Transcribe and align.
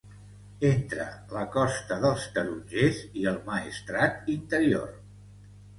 Entre 0.69 1.05
la 1.35 1.43
Costa 1.57 1.99
dels 2.07 2.27
Tarongers 2.39 3.05
i 3.23 3.29
el 3.35 3.39
Maestrat 3.53 4.35
interior. 4.39 4.95